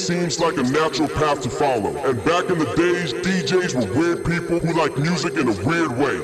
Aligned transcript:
seems 0.00 0.40
like 0.40 0.56
a 0.56 0.62
natural 0.62 1.08
path 1.08 1.42
to 1.42 1.50
follow. 1.50 1.94
And 2.08 2.24
back 2.24 2.48
in 2.48 2.58
the 2.58 2.72
days, 2.74 3.12
DJs 3.12 3.74
were 3.74 4.00
weird 4.00 4.24
people 4.24 4.58
who 4.58 4.72
like 4.72 4.96
music 4.96 5.34
in 5.34 5.48
a 5.48 5.56
weird 5.66 5.92
way. 5.98 6.18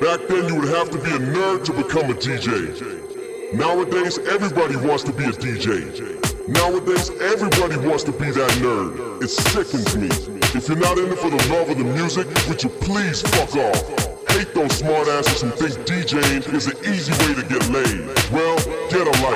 Back 0.00 0.28
then, 0.28 0.46
you 0.46 0.54
would 0.60 0.68
have 0.68 0.90
to 0.90 0.98
be 0.98 1.10
a 1.10 1.18
nerd 1.18 1.64
to 1.64 1.72
become 1.72 2.10
a 2.10 2.14
DJ. 2.14 3.54
Nowadays, 3.54 4.18
everybody 4.18 4.76
wants 4.76 5.02
to 5.04 5.12
be 5.12 5.24
a 5.24 5.32
DJ. 5.32 6.48
Nowadays, 6.48 7.10
everybody 7.20 7.76
wants 7.88 8.04
to 8.04 8.12
be 8.12 8.30
that 8.30 8.50
nerd. 8.62 9.22
It 9.22 9.28
sickens 9.28 9.96
me. 9.96 10.08
If 10.54 10.68
you're 10.68 10.78
not 10.78 10.96
in 10.96 11.10
it 11.10 11.18
for 11.18 11.30
the 11.30 11.42
love 11.50 11.68
of 11.68 11.78
the 11.78 11.84
music, 11.84 12.28
would 12.48 12.62
you 12.62 12.70
please 12.70 13.22
fuck 13.22 13.56
off? 13.56 14.06
Hate 14.30 14.54
those 14.54 14.80
smartasses 14.80 15.42
who 15.42 15.50
think 15.50 15.86
DJing 15.88 16.54
is 16.54 16.68
an 16.68 16.76
easy 16.84 17.12
way 17.26 17.34
to 17.34 17.42
get 17.48 17.66
laid. 17.70 18.06
Well, 18.30 18.56
get 18.88 19.08
a 19.08 19.16
life. 19.26 19.35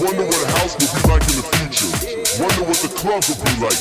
Wonder 0.00 0.22
what 0.22 0.38
a 0.38 0.50
house 0.62 0.78
will 0.78 0.90
be 0.94 1.02
like 1.10 1.24
in 1.26 1.42
the 1.42 1.46
future. 1.58 1.90
Wonder 2.38 2.62
what 2.70 2.78
the 2.78 2.90
clubs 2.94 3.26
will 3.26 3.42
be 3.42 3.54
like. 3.58 3.80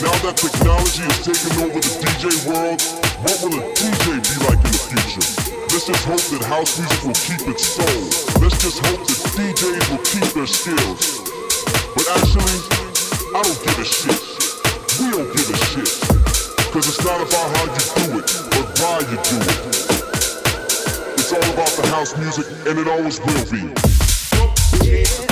Now 0.00 0.14
that 0.24 0.40
technology 0.40 1.04
is 1.04 1.18
taking 1.20 1.54
over 1.60 1.76
the 1.76 1.92
DJ 2.00 2.24
world, 2.48 2.80
what 3.20 3.36
will 3.44 3.52
a 3.52 3.62
DJ 3.76 4.16
be 4.16 4.36
like 4.48 4.60
in 4.64 4.72
the 4.72 4.84
future? 4.88 5.28
Let's 5.68 5.84
just 5.84 6.04
hope 6.08 6.24
that 6.32 6.42
house 6.48 6.72
music 6.80 7.00
will 7.04 7.20
keep 7.20 7.42
its 7.52 7.64
soul. 7.68 8.00
Let's 8.40 8.56
just 8.64 8.80
hope 8.80 9.04
that 9.04 9.20
DJs 9.36 9.84
will 9.92 10.04
keep 10.08 10.28
their 10.32 10.48
skills. 10.48 11.20
But 11.92 12.06
actually, 12.16 12.58
I 13.36 13.40
don't 13.44 13.60
give 13.60 13.76
a 13.76 13.84
shit. 13.84 14.20
We 14.96 15.12
don't 15.12 15.28
give 15.36 15.48
a 15.52 15.58
shit. 15.68 15.90
Cause 16.72 16.88
it's 16.88 17.04
not 17.04 17.20
about 17.20 17.48
how 17.56 17.64
you 17.68 17.84
do 18.00 18.06
it, 18.24 18.28
but 18.56 18.66
why 18.80 19.04
you 19.04 19.18
do 19.20 19.36
it. 19.36 19.60
It's 21.20 21.32
all 21.32 21.44
about 21.52 21.72
the 21.76 21.84
house 21.92 22.16
music, 22.16 22.46
and 22.64 22.78
it 22.78 22.88
always 22.88 23.20
will 23.20 23.44
be. 23.52 23.68
Don't 24.32 25.27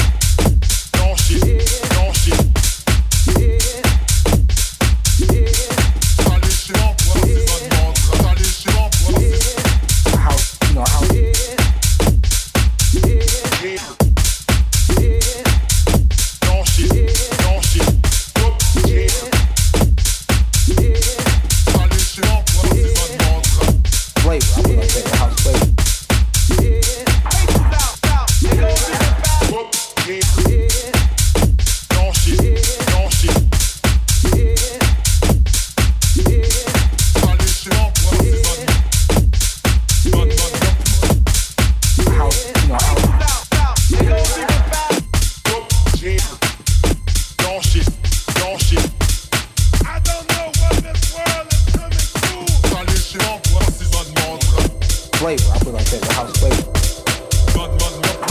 flavor. 55.17 55.51
I 55.53 55.59
put 55.59 55.69
it 55.69 55.73
like 55.73 55.87
that, 55.87 56.03
the 56.03 56.13
house 56.13 56.37
flavor. 56.39 58.26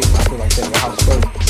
flavor. 0.00 0.16
I 0.16 0.24
feel 0.24 0.38
like 0.38 0.54
that's 0.54 0.78
how 0.78 0.92
it's 0.92 1.41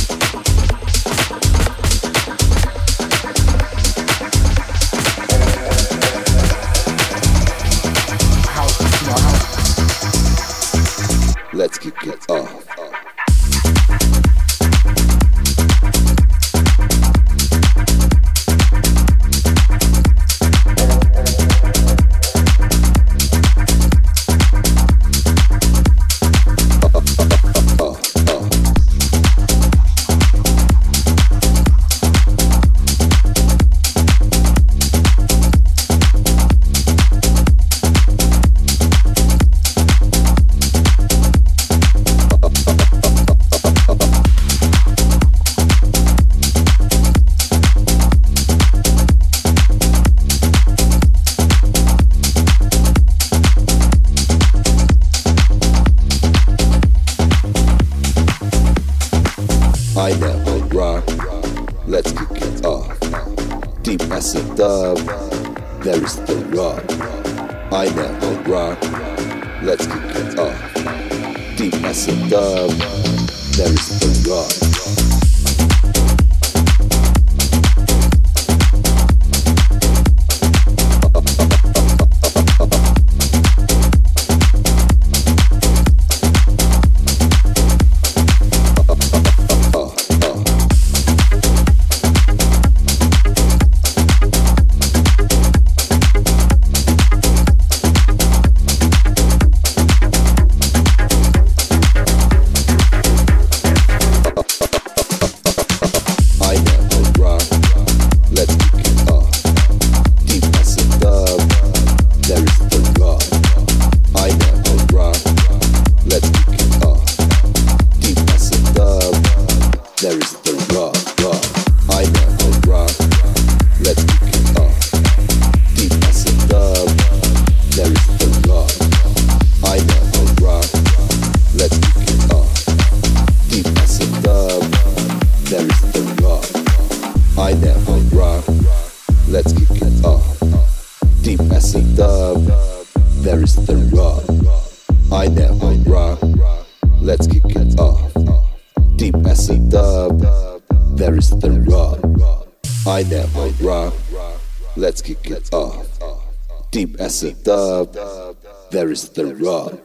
is 159.03 159.09
the 159.11 159.35
rock. 159.37 159.79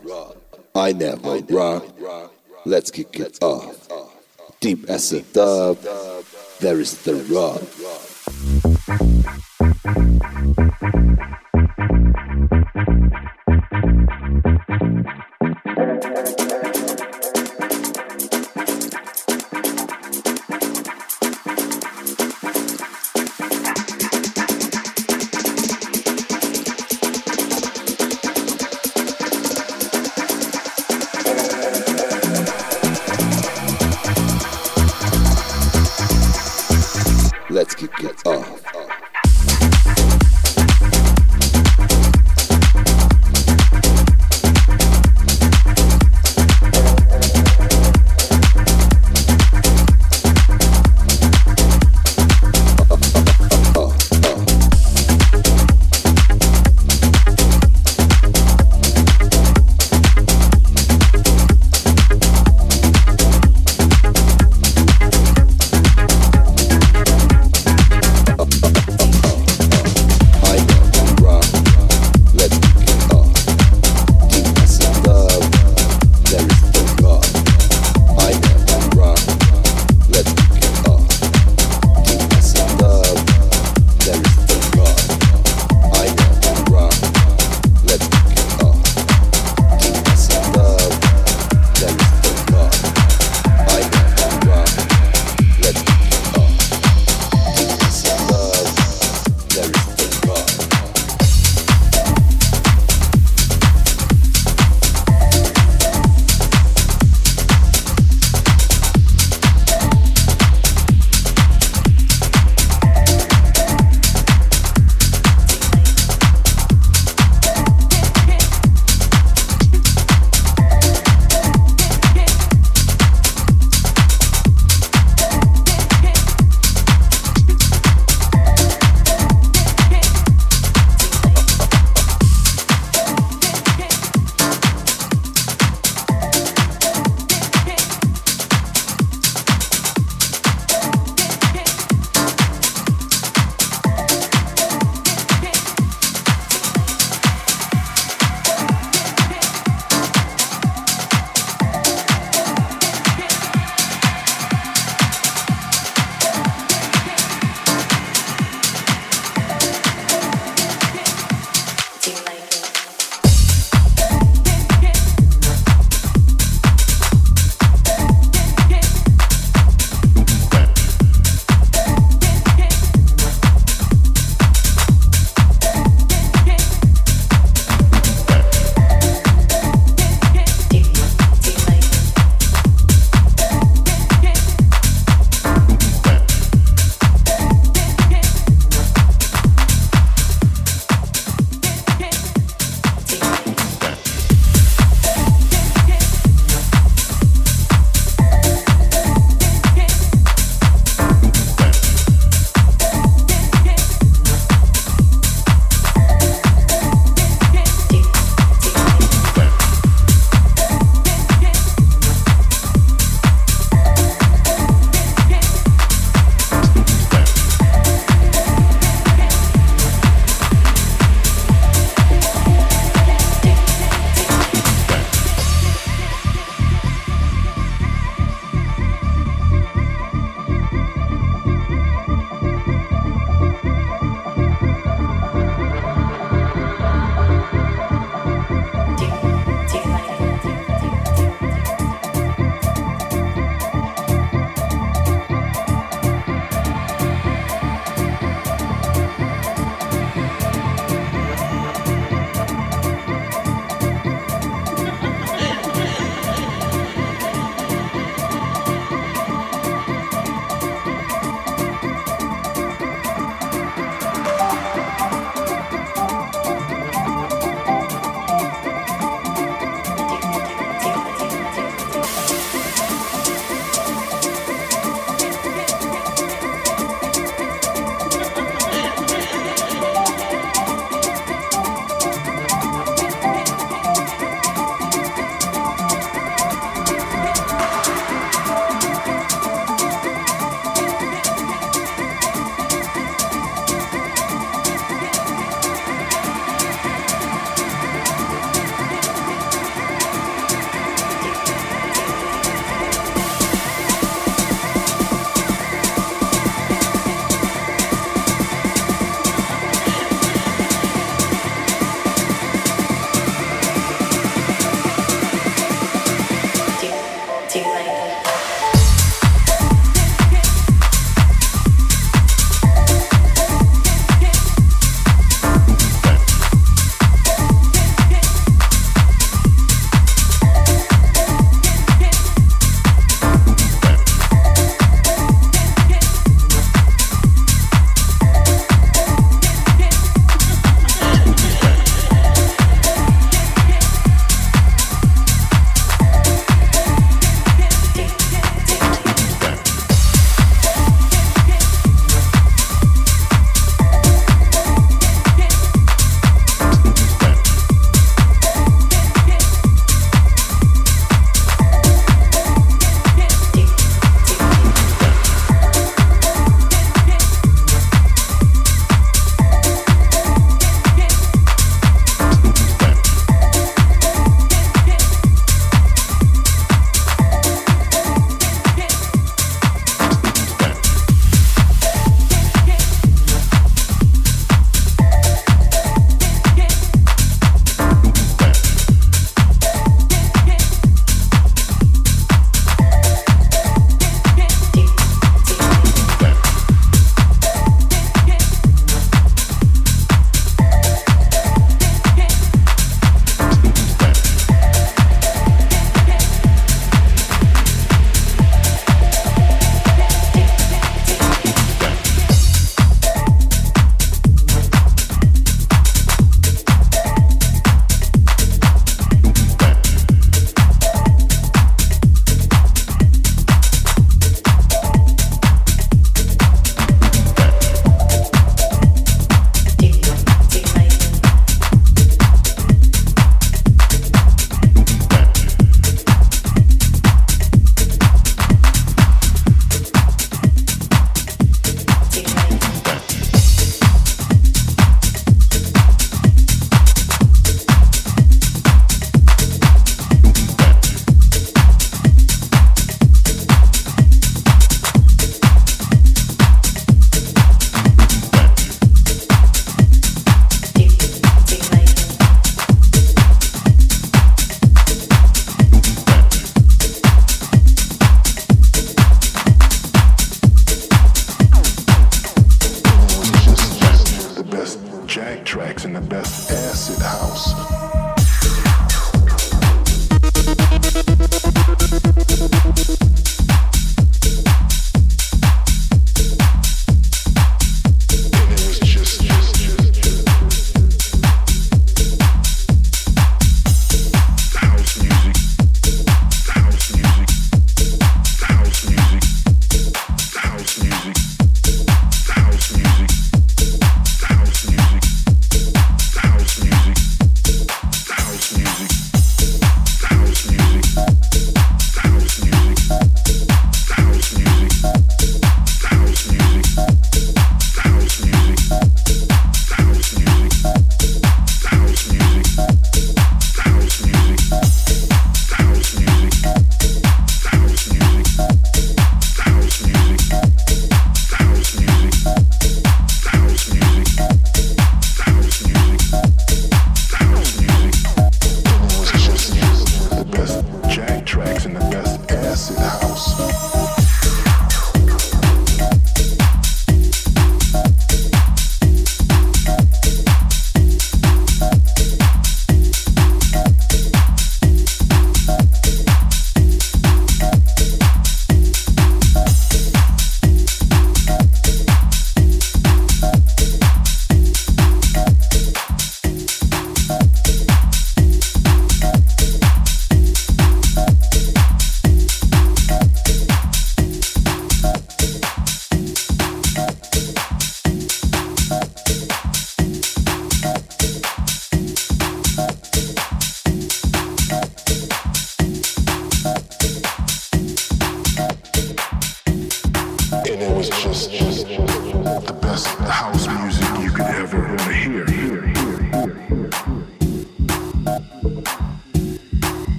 I 0.75 0.93
never 0.93 1.39
rock. 1.49 1.85
Let's 2.65 2.91
kick 2.91 3.19
it 3.19 3.41
off. 3.41 3.87
Deep 4.59 4.85
as 4.89 5.11
a 5.13 5.21
dub, 5.21 5.77
there 6.59 6.79
is 6.79 7.01
the 7.03 7.15
rock. 7.33 7.61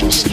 Just. 0.00 0.29